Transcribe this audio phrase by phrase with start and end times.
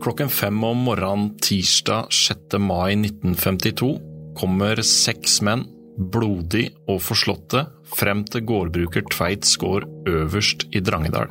[0.00, 2.56] Klokken fem om morgenen tirsdag 6.
[2.58, 3.88] mai 1952
[4.38, 5.66] kommer seks menn,
[6.00, 7.66] blodig og forslåtte,
[7.98, 11.28] frem til gårdbruker Tveits gård øverst i Drangedal.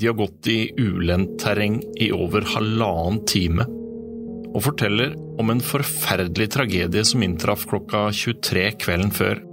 [0.00, 3.68] De har gått i ulendt terreng i over halvannen time,
[4.50, 9.44] og forteller om en forferdelig tragedie som inntraff klokka 23 kvelden før,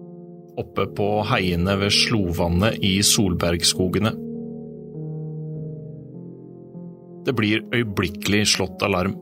[0.58, 4.16] oppe på heiene ved Slovannet i Solbergskogene.
[7.26, 9.16] Det blir øyeblikkelig slått alarm,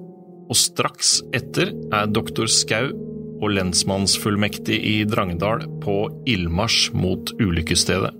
[0.49, 2.93] og straks etter er doktor Skau
[3.39, 8.13] og lensmannsfullmektig i Drangedal på ildmarsj mot ulykkesstedet.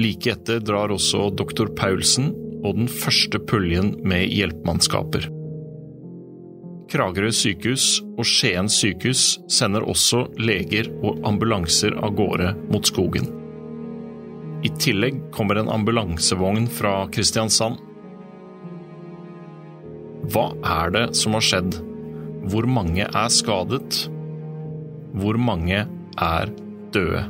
[0.00, 2.30] Like etter drar også doktor Paulsen
[2.64, 5.26] og den første puljen med hjelpemannskaper.
[6.90, 13.28] Kragerø sykehus og Skien sykehus sender også leger og ambulanser av gårde mot skogen.
[14.62, 17.78] I tillegg kommer en ambulansevogn fra Kristiansand.
[20.30, 21.78] Hva er det som har skjedd?
[22.52, 24.02] Hvor mange er skadet?
[25.16, 25.86] Hvor mange
[26.20, 26.52] er
[26.92, 27.22] døde?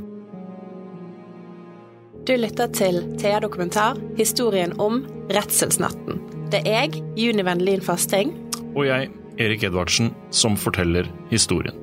[2.26, 6.18] Du lytter til Thea Dokumentar, historien om redselsnatten.
[6.50, 8.34] Det er jeg, Juni Vendelin Fasting.
[8.74, 9.08] Og jeg,
[9.40, 11.78] Erik Edvardsen, som forteller historien.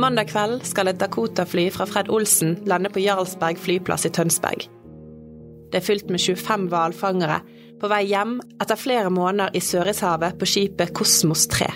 [0.00, 4.64] Mandag kveld skal et Dakota-fly fra Fred Olsen lande på Jarlsberg flyplass i Tønsberg.
[5.70, 7.36] Det er fylt med 25 hvalfangere
[7.80, 11.68] på vei hjem etter flere måneder i Sørishavet på skipet Kosmos 3.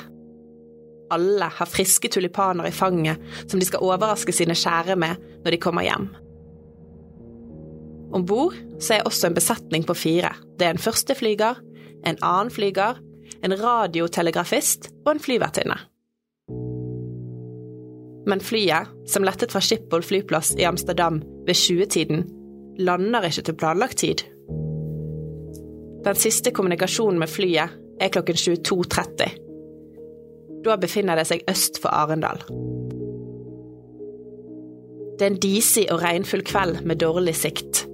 [1.12, 5.60] Alle har friske tulipaner i fanget som de skal overraske sine kjære med når de
[5.60, 6.08] kommer hjem.
[8.14, 8.56] Om bord
[8.88, 10.32] er også en besetning på fire.
[10.56, 11.60] Det er en førsteflyger,
[12.08, 13.02] en annen flyger,
[13.44, 15.76] en radiotelegrafist og en flyvertinne.
[18.26, 22.24] Men flyet, som lettet fra Schiphol flyplass i Amsterdam ved 20-tiden,
[22.80, 24.24] lander ikke til planlagt tid.
[26.04, 29.40] Den siste kommunikasjonen med flyet er klokken 22.30.
[30.64, 32.40] Da befinner det seg øst for Arendal.
[35.14, 37.84] Det er en disig og regnfull kveld med dårlig sikt.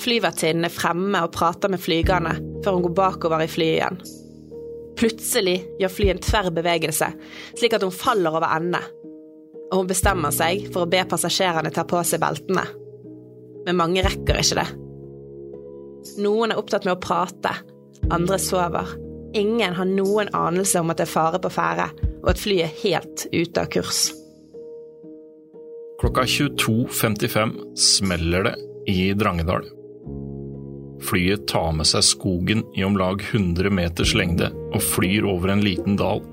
[0.00, 4.00] Flyvertinnen er fremme og prater med flygerne før hun går bakover i flyet igjen.
[5.00, 7.08] Plutselig gjør flyet en tverr bevegelse,
[7.58, 8.80] slik at hun faller over ende.
[9.70, 12.66] Og hun bestemmer seg for å be passasjerene ta på seg beltene.
[13.66, 14.68] Men mange rekker ikke det.
[16.24, 17.52] Noen er opptatt med å prate,
[18.10, 18.94] andre sover.
[19.36, 21.90] Ingen har noen anelse om at det er fare på ferde,
[22.22, 24.08] og at flyet er helt ute av kurs.
[26.00, 28.56] Klokka 22.55 smeller det
[28.90, 29.68] i Drangedal.
[31.04, 35.64] Flyet tar med seg skogen i om lag 100 meters lengde og flyr over en
[35.64, 36.24] liten dal,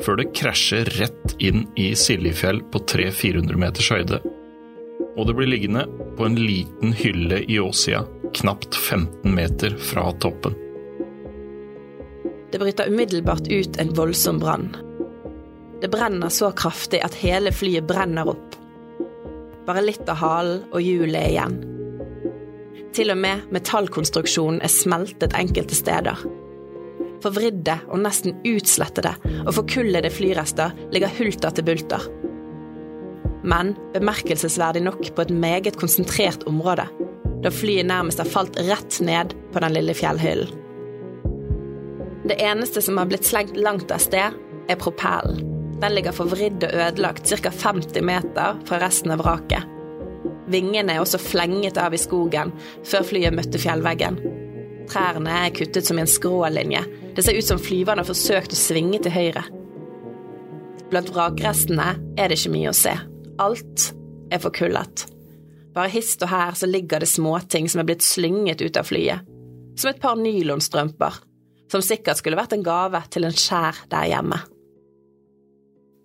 [0.00, 4.20] før det krasjer rett inn i Siljefjell på 300-400 meters høyde.
[5.16, 5.84] Og det blir liggende
[6.16, 10.56] på en liten hylle i åssida, knapt 15 meter fra toppen.
[12.52, 14.70] Det bryter umiddelbart ut en voldsom brann.
[15.80, 18.56] Det brenner så kraftig at hele flyet brenner opp.
[19.66, 21.56] Bare litt av halen og hjulet igjen.
[22.92, 26.20] Til og med metallkonstruksjonen er smeltet enkelte steder.
[27.22, 29.12] Forvridde og nesten utslettede
[29.44, 32.08] og forkullede flyrester ligger hulter til bulter.
[33.42, 36.86] Men bemerkelsesverdig nok på et meget konsentrert område,
[37.42, 40.58] da flyet nærmest har falt rett ned på den lille fjellhyllen.
[42.22, 44.36] Det eneste som har blitt slengt langt av sted,
[44.70, 45.42] er propellen.
[45.82, 47.50] Den ligger forvridd og ødelagt ca.
[47.50, 49.66] 50 meter fra resten av vraket.
[50.52, 52.52] Vingene er også flenget av i skogen
[52.86, 54.20] før flyet møtte fjellveggen.
[54.90, 56.84] Trærne er kuttet som en skrålinje.
[57.14, 59.42] Det ser ut som flyverne har forsøkt å svinge til høyre.
[60.92, 62.92] Blant vrakrestene er det ikke mye å se.
[63.40, 63.90] Alt
[64.32, 65.06] er forkullet.
[65.72, 69.28] Bare hist og her så ligger det småting som er blitt slynget ut av flyet.
[69.76, 71.16] Som et par nylonstrømper,
[71.72, 74.42] som sikkert skulle vært en gave til en skjær der hjemme.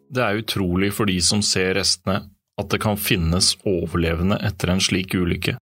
[0.08, 2.22] Det er utrolig for de som ser restene,
[2.58, 5.58] at det kan finnes overlevende etter en slik ulykke.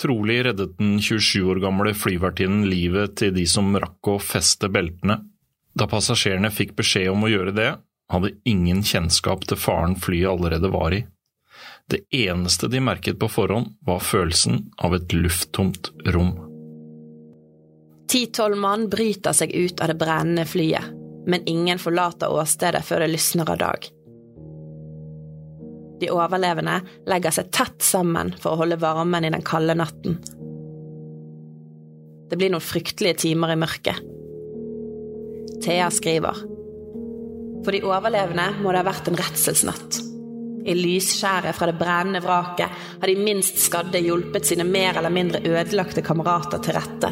[0.00, 5.18] Trolig reddet den 27 år gamle flyvertinnen livet til de som rakk å feste beltene.
[5.76, 7.70] Da passasjerene fikk beskjed om å gjøre det,
[8.10, 11.02] hadde ingen kjennskap til faren flyet allerede var i.
[11.90, 16.32] Det eneste de merket på forhånd, var følelsen av et lufttomt rom.
[18.10, 23.12] Ti-tolv mann bryter seg ut av det brennende flyet men ingen forlater åstedet før det
[23.14, 23.88] lysner av dag.
[26.00, 26.78] De overlevende
[27.10, 30.16] legger seg tett sammen for å holde varmen i den kalde natten.
[32.30, 33.98] Det blir noen fryktelige timer i mørket.
[35.60, 36.38] Thea skriver.
[37.64, 39.98] For de overlevende må det ha vært en redselsnatt.
[40.60, 45.42] I lysskjæret fra det brennende vraket har de minst skadde hjulpet sine mer eller mindre
[45.44, 47.10] ødelagte kamerater til rette.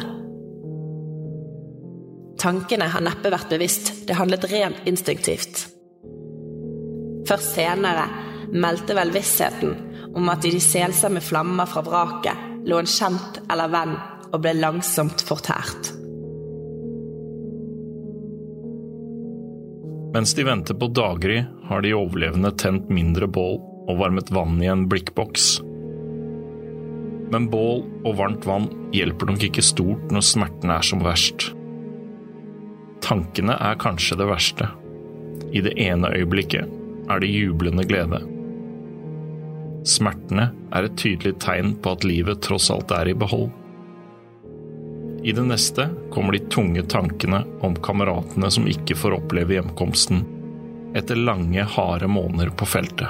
[2.39, 5.65] Tankene har neppe vært bevisst, det handlet rent instinktivt.
[7.27, 8.05] Først senere
[8.53, 9.75] meldte vel vissheten
[10.15, 13.95] om at i de selsomme flammer fra vraket lå en kjent eller venn
[14.29, 15.93] og ble langsomt fortært.
[20.13, 23.59] Mens de venter på daggry, har de overlevende tent mindre bål
[23.89, 25.59] og varmet vann i en blikkboks.
[27.29, 28.65] Men bål og varmt vann
[28.95, 31.51] hjelper nok ikke stort når smerten er som verst.
[33.05, 34.71] Tankene er kanskje det verste.
[35.53, 36.73] I det ene øyeblikket
[37.09, 38.21] er det jublende glede.
[39.89, 43.49] Smertene er et tydelig tegn på at livet tross alt er i behold.
[45.25, 50.21] I det neste kommer de tunge tankene om kameratene som ikke får oppleve hjemkomsten
[50.97, 53.09] etter lange, harde måneder på feltet.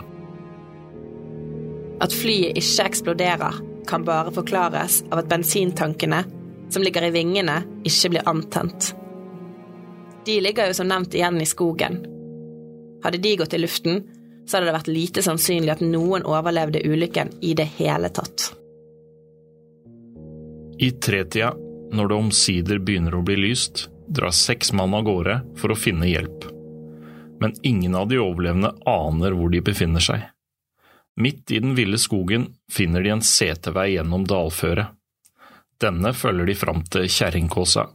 [1.99, 6.19] At flyet ikke eksploderer, kan bare forklares av at bensintankene
[6.69, 7.55] som ligger i vingene,
[7.87, 8.91] ikke blir antent.
[10.25, 12.01] De ligger jo som nevnt igjen i skogen.
[13.03, 14.03] Hadde de gått i luften,
[14.49, 18.49] så hadde det vært lite sannsynlig at noen overlevde ulykken i det hele tatt.
[20.81, 21.51] I tretida
[21.93, 26.09] når det omsider begynner å bli lyst, drar seks mann av gårde for å finne
[26.09, 26.47] hjelp.
[27.39, 30.25] Men ingen av de overlevende aner hvor de befinner seg.
[31.19, 34.95] Midt i den ville skogen finner de en setevei gjennom dalføret.
[35.79, 37.85] Denne følger de fram til Kjerringkåsa,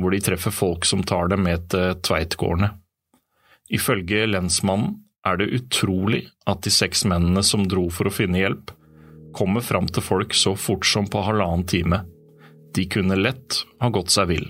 [0.00, 2.72] hvor de treffer folk som tar dem med til Tveitgårdene.
[3.70, 4.96] Ifølge lensmannen
[5.26, 8.72] er det utrolig at de seks mennene som dro for å finne hjelp,
[9.36, 12.02] kommer fram til folk så fort som på halvannen time
[12.74, 14.48] de kunne lett ha gått seg vill.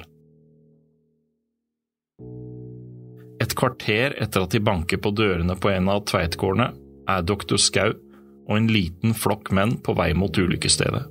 [3.40, 6.69] Et kvarter etter at de banker på dørene på en av Tveitgårdene,
[7.08, 11.02] er doktor Skau og en liten flokk menn på vei mot ulykkesstedet.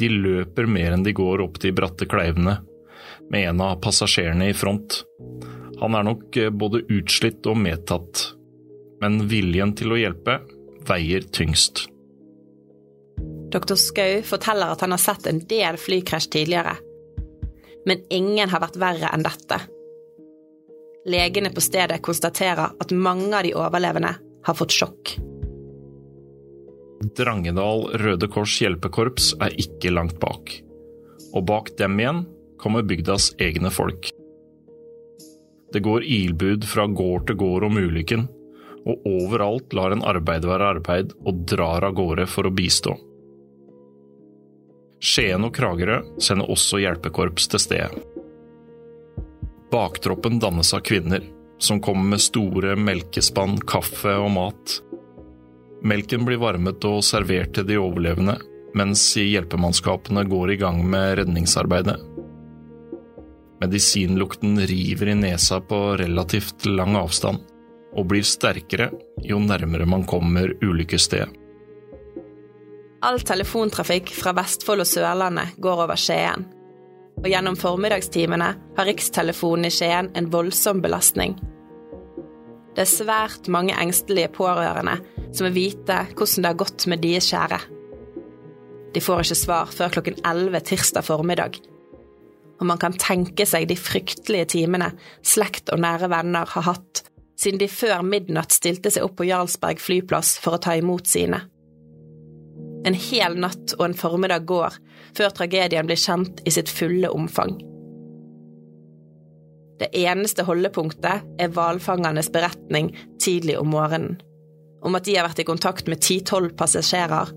[0.00, 2.56] De løper mer enn de går opp de bratte kleivene,
[3.30, 5.02] med en av passasjerene i front.
[5.80, 8.26] Han er nok eh, både utslitt og medtatt,
[9.00, 10.40] men viljen til å hjelpe
[10.88, 11.86] veier tyngst.
[13.50, 13.74] Dr.
[13.80, 16.76] Skau forteller at han har sett en del flykrasj tidligere.
[17.88, 19.58] Men ingen har vært verre enn dette.
[21.10, 24.12] Legene på stedet konstaterer at mange av de overlevende
[24.46, 25.16] har fått sjokk.
[27.16, 30.52] Drangedal Røde Kors hjelpekorps er ikke langt bak.
[31.32, 32.26] Og bak dem igjen
[32.60, 34.12] kommer bygdas egne folk.
[35.72, 38.26] Det går ilbud fra gård til gård om ulykken,
[38.88, 42.96] og overalt lar en arbeid være arbeid og drar av gårde for å bistå.
[45.00, 48.02] Skien og Kragerø sender også hjelpekorps til stedet.
[49.70, 51.22] Baktroppen dannes av kvinner,
[51.62, 54.80] som kommer med store melkespann, kaffe og mat.
[55.86, 58.36] Melken blir varmet og servert til de overlevende,
[58.76, 61.96] mens hjelpemannskapene går i gang med redningsarbeidet.
[63.60, 67.42] Medisinlukten river i nesa på relativt lang avstand,
[67.92, 68.88] og blir sterkere
[69.26, 71.36] jo nærmere man kommer ulykkesstedet.
[73.00, 76.44] All telefontrafikk fra Vestfold og Sørlandet går over Skien.
[77.20, 81.38] Og gjennom formiddagstimene har Rikstelefonen i Skien en voldsom belastning.
[82.76, 84.98] Det er svært mange engstelige pårørende
[85.32, 87.60] som vil vite hvordan det har gått med deres kjære.
[88.94, 91.60] De får ikke svar før klokken 11 tirsdag formiddag.
[92.60, 94.90] Og man kan tenke seg de fryktelige timene
[95.24, 97.04] slekt og nære venner har hatt
[97.40, 101.40] siden de før midnatt stilte seg opp på Jarlsberg flyplass for å ta imot sine.
[102.84, 104.76] En hel natt og en formiddag går
[105.16, 107.56] før tragedien blir kjent i sitt fulle omfang.
[109.80, 114.18] Det eneste holdepunktet er hvalfangernes beretning tidlig om morgenen,
[114.84, 117.32] om at de har vært i kontakt med ti-tolv passasjerer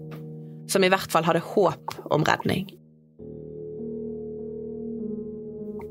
[0.72, 2.68] som i hvert fall hadde håp om redning.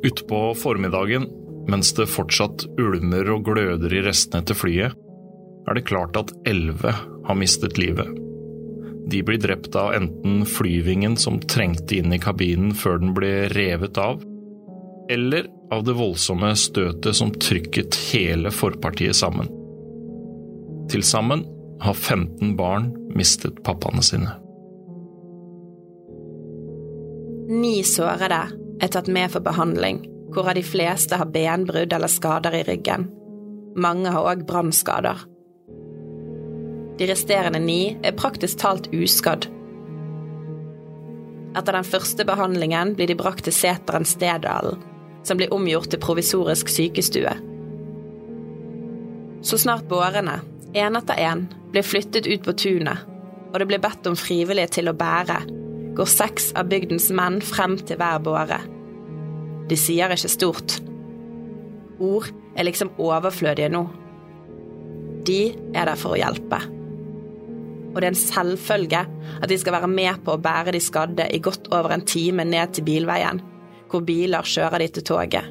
[0.03, 1.29] Utpå formiddagen,
[1.71, 4.99] mens det fortsatt ulmer og gløder i restene til flyet,
[5.69, 6.91] er det klart at elleve
[7.27, 8.09] har mistet livet.
[9.07, 13.99] De blir drept av enten flyvingen som trengte inn i kabinen før den ble revet
[13.99, 14.23] av,
[15.11, 19.51] eller av det voldsomme støtet som trykket hele forpartiet sammen.
[20.91, 21.45] Til sammen
[21.83, 24.35] har 15 barn mistet pappaene sine.
[27.53, 28.45] Ni sårede
[28.83, 30.03] er tatt med for behandling,
[30.35, 33.07] hvorav de fleste har benbrudd eller skader i ryggen.
[33.77, 35.23] Mange har òg brannskader.
[36.99, 39.47] De resterende ni er praktisk talt uskadd.
[41.57, 44.81] Etter den første behandlingen blir de brakt til seteren Stedalen,
[45.23, 47.33] som blir omgjort til provisorisk sykestue.
[49.43, 50.41] Så snart bårene,
[50.75, 53.05] én etter én, blir flyttet ut på tunet,
[53.53, 55.41] og det blir bedt om frivillige til å bære,
[55.97, 58.61] går seks av bygdens menn frem til hver båre.
[59.69, 60.79] De sier ikke stort.
[62.03, 63.87] Ord er liksom overflødige nå.
[65.27, 65.43] De
[65.77, 66.59] er der for å hjelpe.
[67.93, 71.29] Og det er en selvfølge at de skal være med på å bære de skadde
[71.29, 73.43] i godt over en time ned til bilveien,
[73.93, 75.51] hvor biler kjører de til toget.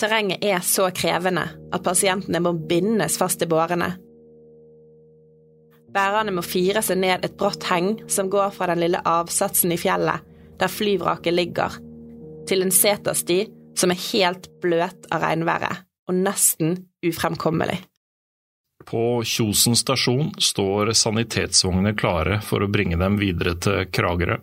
[0.00, 3.92] Terrenget er så krevende at pasientene må bindes fast i bårene.
[5.90, 9.78] Bærerne må fire seg ned et brått heng som går fra den lille avsatsen i
[9.80, 10.26] fjellet
[10.60, 11.78] der flyvraket ligger,
[12.48, 13.46] til en setersti
[13.78, 17.78] som er helt bløt av regnværet og nesten ufremkommelig.
[18.84, 24.38] På Kjosen stasjon står sanitetsvognene klare for å bringe dem videre til Kragerø.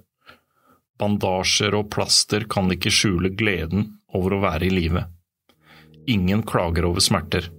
[0.97, 5.03] Bandasjer og plaster kan ikke skjule gleden over å være i live.
[6.09, 7.49] Ingen klager over smerter,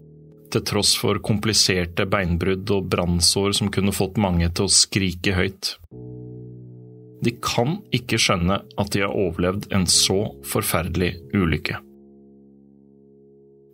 [0.52, 5.74] til tross for kompliserte beinbrudd og brannsår som kunne fått mange til å skrike høyt.
[7.24, 11.80] De kan ikke skjønne at de har overlevd en så forferdelig ulykke.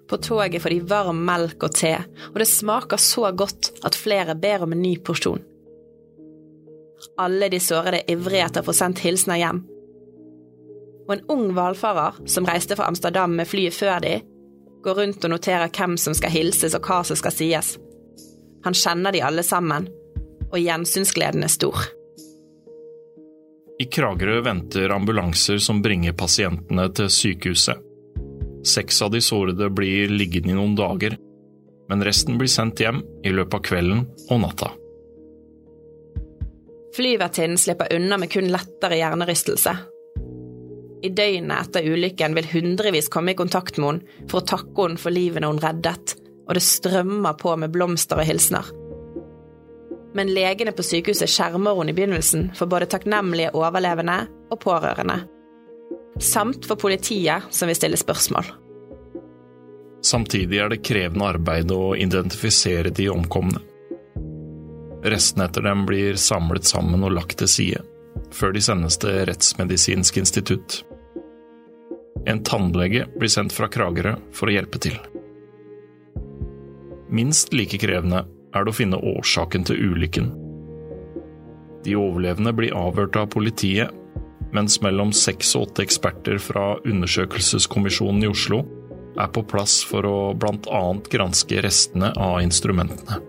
[0.09, 1.95] På toget får de varm melk og te,
[2.33, 5.41] og det smaker så godt at flere ber om en ny porsjon.
[7.21, 9.63] Alle de sårede er ivrige etter å få sendt hilsener hjem.
[11.05, 14.15] Og en ung hvalfarer som reiste fra Amsterdam med flyet før de,
[14.85, 17.75] går rundt og noterer hvem som skal hilses og hva som skal sies.
[18.65, 19.89] Han kjenner de alle sammen,
[20.51, 21.89] og gjensynsgleden er stor.
[23.81, 27.81] I Kragerø venter ambulanser som bringer pasientene til sykehuset.
[28.65, 31.19] Seks av de sårede blir liggende i noen dager,
[31.91, 34.71] men resten blir sendt hjem i løpet av kvelden og natta.
[36.95, 39.75] Flyvertinnen slipper unna med kun lettere hjernerystelse,
[41.05, 45.01] i døgnet etter ulykken vil hundrevis komme i kontakt med henne for å takke henne
[45.01, 46.17] for livene hun reddet,
[46.49, 48.71] og det strømmer på med blomster og hilsener.
[50.15, 54.21] Men legene på sykehuset skjermer hun i begynnelsen for både takknemlige overlevende
[54.55, 55.19] og pårørende.
[56.23, 58.47] Samt for politiet, som vil stille spørsmål.
[60.05, 63.61] Samtidig er det krevende arbeid å identifisere de omkomne.
[65.05, 67.83] Restene etter dem blir samlet sammen og lagt til side,
[68.33, 70.85] før de sendes til Rettsmedisinsk institutt.
[72.27, 74.97] En tannlege blir sendt fra Kragerø for å hjelpe til.
[77.13, 80.31] Minst like krevende er det å finne årsaken til ulykken.
[81.85, 83.93] De overlevende blir avhørt av politiet,
[84.55, 88.63] mens mellom seks og åtte eksperter fra Undersøkelseskommisjonen i Oslo
[89.21, 90.83] er på plass for å bl.a.
[91.11, 93.21] granske restene av instrumentene.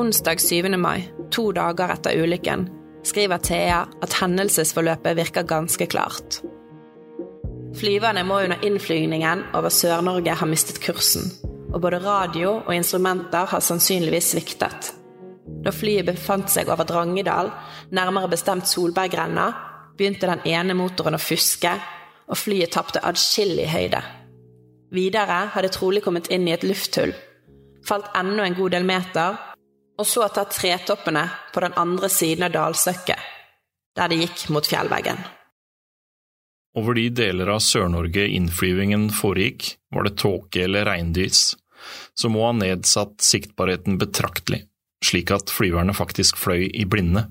[0.00, 0.72] Onsdag 7.
[0.80, 2.64] mai, to dager etter ulykken,
[3.06, 6.40] skriver Thea at hendelsesforløpet virker ganske klart.
[7.78, 11.24] Flyverne må under innflygningen over Sør-Norge ha mistet kursen,
[11.72, 14.92] og både radio og instrumenter har sannsynligvis sviktet.
[15.64, 17.50] Da flyet befant seg over Drangedal,
[17.90, 19.48] nærmere bestemt Solbergrenna,
[19.96, 21.72] begynte den ene motoren å fuske,
[22.28, 24.02] og flyet tapte adskillig høyde.
[24.92, 27.14] Videre har det trolig kommet inn i et lufthull,
[27.88, 29.40] falt enda en god del meter
[29.98, 33.30] og så ta tretoppene på den andre siden av dalsøkket,
[33.96, 35.20] der de gikk mot fjellveggen.
[36.78, 41.52] Over de deler av Sør-Norge innflyvingen foregikk, var det tåke eller regndys,
[42.16, 44.62] som må ha nedsatt siktbarheten betraktelig,
[45.04, 47.26] slik at flyverne faktisk fløy i blinde.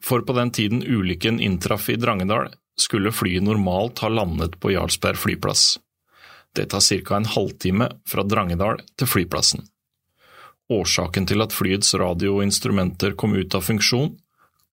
[0.00, 2.48] For på den tiden ulykken inntraff i Drangedal,
[2.80, 5.74] skulle flyet normalt ha landet på Jarlsberg flyplass.
[6.56, 7.16] Det tar ca.
[7.16, 9.66] en halvtime fra Drangedal til flyplassen.
[10.70, 14.14] Årsaken til at flyets radioinstrumenter kom ut av funksjon,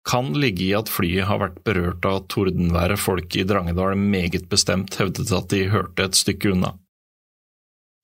[0.07, 4.95] kan ligge i at flyet har vært berørt av tordenværet folk i Drangedal meget bestemt
[5.01, 6.77] hevdet at de hørte et stykke unna.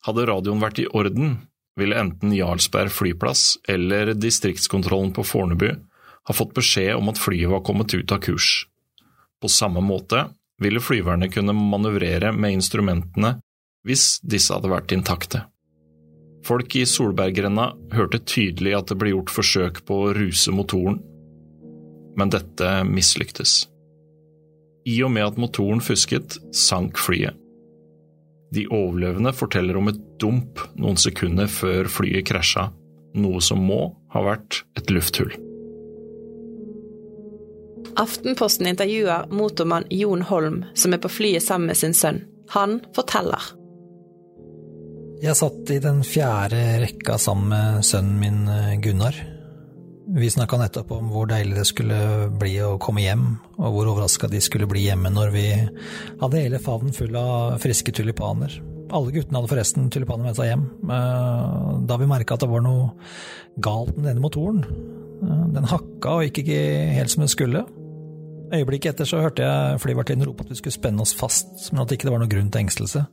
[0.03, 1.37] Hadde radioen vært i orden,
[1.79, 5.69] ville enten Jarlsberg flyplass eller distriktskontrollen på Fornebu
[6.23, 8.65] ha fått beskjed om at flyet var kommet ut av kurs.
[9.41, 10.27] På samme måte
[10.61, 13.37] ville flyverne kunne manøvrere med instrumentene
[13.87, 15.45] hvis disse hadde vært intakte.
[16.43, 20.99] Folk i Solbergrenna hørte tydelig at det ble gjort forsøk på å ruse motoren,
[22.19, 23.63] men dette mislyktes.
[24.83, 27.37] I og med at motoren fusket, sank flyet.
[28.53, 32.67] De overlevende forteller om et dump noen sekunder før flyet krasja,
[33.15, 33.79] noe som må
[34.13, 35.31] ha vært et lufthull.
[37.99, 42.23] Aftenposten intervjuer motormann Jon Holm, som er på flyet sammen med sin sønn.
[42.53, 43.53] Han forteller.
[45.23, 49.15] Jeg satt i den fjerde rekka sammen med sønnen min eh, Gunnar.
[50.19, 51.99] Vi snakka nettopp om hvor deilig det skulle
[52.41, 53.21] bli å komme hjem,
[53.55, 55.45] og hvor overraska de skulle bli hjemme når vi
[56.19, 58.57] hadde hele favnen full av friske tulipaner.
[58.91, 62.65] Alle guttene hadde forresten tulipaner med seg hjem, eh, da vi merka at det var
[62.65, 62.91] noe
[63.63, 64.59] galt med denne motoren.
[65.23, 66.65] Eh, den hakka og gikk ikke
[66.97, 67.61] helt som den skulle.
[68.51, 71.87] Øyeblikket etter så hørte jeg flyvertinnen rope at vi skulle spenne oss fast, men at
[71.87, 73.05] det ikke var noen grunn til engstelse.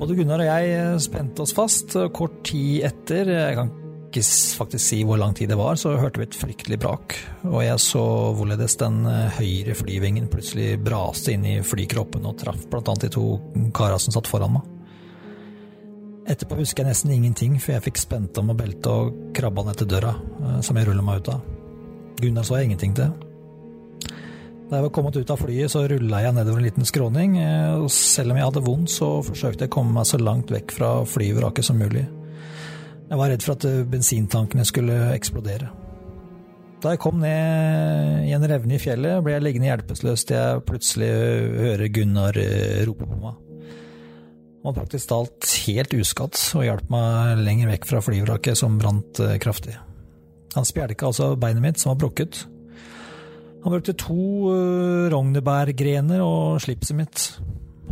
[0.00, 3.68] Både Gunnar og jeg spente oss fast, kort tid etter, jeg kan
[4.08, 4.22] ikke
[4.56, 7.14] faktisk si hvor lang tid det var, så hørte vi et fryktelig brak,
[7.44, 8.02] og jeg så
[8.34, 9.04] hvorledes den
[9.36, 13.26] høyre flyvingen plutselig braste inn i flykroppen og traff annet de to
[13.76, 14.76] kara som satt foran meg.
[16.32, 19.82] Etterpå husker jeg nesten ingenting, for jeg fikk spent om og belte og krabba ned
[19.82, 20.14] til døra,
[20.64, 21.44] som jeg rulla meg ut av.
[22.20, 23.12] Gunnar så jeg ingenting til.
[24.70, 27.32] Da jeg var kommet ut av flyet, så rulla jeg nedover en liten skråning,
[27.82, 30.74] og selv om jeg hadde vondt, så forsøkte jeg å komme meg så langt vekk
[30.76, 32.04] fra flyvraket som mulig.
[33.10, 35.72] Jeg var redd for at bensintankene skulle eksplodere.
[36.80, 40.62] Da jeg kom ned i en revne i fjellet, ble jeg liggende hjelpeløs til jeg
[40.70, 41.10] plutselig
[41.64, 42.40] hører Gunnar
[42.86, 43.42] rope på meg.
[44.60, 49.18] Han var praktisk talt helt uskadd og hjalp meg lenger vekk fra flyvraket, som brant
[49.42, 49.74] kraftig.
[50.54, 52.44] Han spjelka altså beinet mitt, som var brukket,
[53.60, 57.24] han brukte to uh, rognebærgrener og slipset mitt.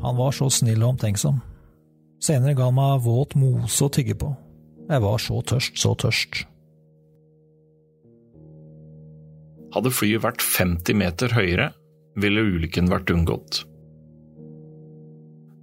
[0.02, 1.42] Han var så snill og omtenksom.
[2.24, 4.30] Senere ga han meg våt mose å tygge på.
[4.88, 6.44] Jeg var så tørst, så tørst.
[9.74, 11.72] Hadde flyet vært 50 meter høyere,
[12.18, 13.60] ville ulykken vært unngått.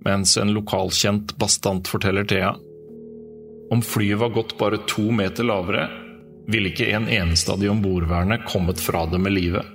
[0.05, 2.53] Mens en lokalkjent bastant forteller Thea
[3.73, 5.87] om flyet var gått bare to meter lavere,
[6.47, 9.74] ville ikke en eneste av de ombordværende kommet fra det med livet.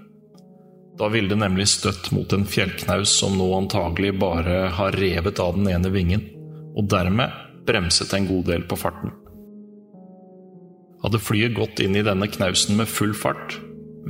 [1.01, 5.57] Da ville det nemlig støtt mot en fjellknaus som nå antagelig bare har revet av
[5.57, 6.27] den ene vingen,
[6.77, 7.33] og dermed
[7.65, 9.15] bremset en god del på farten.
[11.01, 13.57] Hadde flyet gått inn i denne knausen med full fart,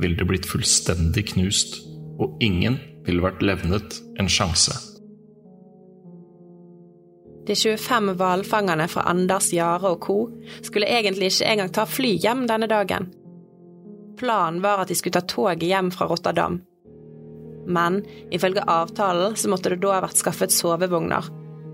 [0.03, 1.77] ville det blitt fullstendig knust,
[2.19, 4.75] og ingen ville vært levnet en sjanse.
[7.47, 10.17] De 25 hvalfangerne fra Anders, Jare og co.
[10.61, 13.07] skulle egentlig ikke engang ta fly hjem denne dagen.
[14.19, 16.59] Planen var at de skulle ta toget hjem fra Rotterdam,
[17.65, 18.01] men
[18.33, 21.27] ifølge avtalen så måtte det da ha vært skaffet sovevogner,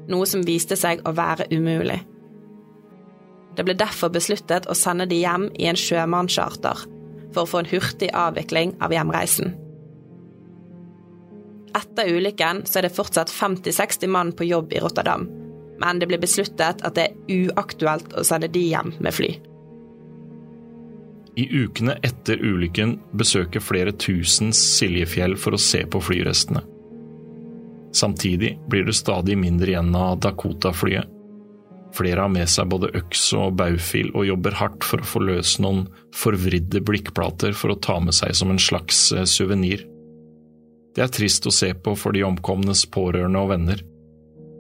[0.08, 2.00] noe som viste seg å være umulig.
[3.58, 6.84] Det ble derfor besluttet å sende de hjem i en sjømannscharter,
[7.34, 9.56] for å få en hurtig avvikling av hjemreisen.
[11.78, 15.28] Etter ulykken så er det fortsatt 50-60 mann på jobb i Rotterdam,
[15.82, 19.36] men det ble besluttet at det er uaktuelt å sende de hjem med fly.
[21.38, 26.63] I ukene etter ulykken besøker flere tusen Siljefjell for å se på flyrestene.
[27.93, 31.13] Samtidig blir det stadig mindre igjen av Dakota-flyet.
[31.97, 35.54] Flere har med seg både øks og baufil og jobber hardt for å få løs
[35.63, 39.86] noen forvridde blikkplater for å ta med seg som en slags eh, suvenir.
[40.97, 43.82] Det er trist å se på for de omkomnes pårørende og venner,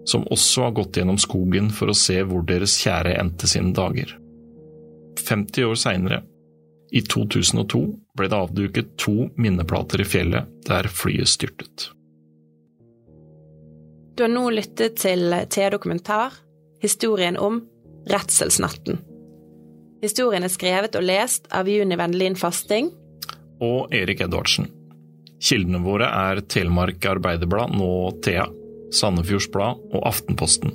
[0.07, 4.13] som også har gått gjennom skogen for å se hvor deres kjære endte sine dager.
[5.25, 6.23] 50 år seinere
[6.91, 7.81] i 2002
[8.17, 11.89] ble det avduket to minneplater i fjellet der flyet styrtet.
[14.17, 16.33] Du har nå lyttet til T-dokumentar,
[16.81, 17.61] historien om
[18.09, 18.97] redselsnatten.
[20.01, 22.89] Historien er skrevet og lest av Juni Vendelin Fasting.
[23.61, 24.71] Og Erik Edvardsen.
[25.37, 27.89] Kildene våre er Telemark Arbeiderblad, nå
[28.25, 28.47] Thea,
[28.93, 30.73] Sandefjords Blad og Aftenposten.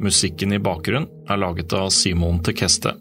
[0.00, 2.94] Musikken i bakgrunnen er laget av Simon Tekeste.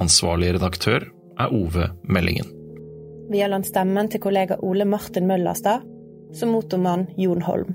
[0.00, 2.46] Ansvarlig redaktør er Ove Meldingen.
[3.30, 3.66] Vi har lånt
[4.10, 5.80] til kollega Ole Martin Møllerstad
[6.34, 7.74] som motormann Jon Holm.